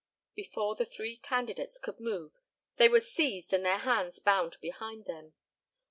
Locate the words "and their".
3.53-3.77